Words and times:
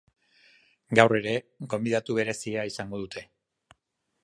Gaur 0.99 1.13
ere, 1.17 1.35
gonbidatu 1.75 2.17
berezia 2.21 2.65
izango 2.73 3.05
dute. 3.05 3.27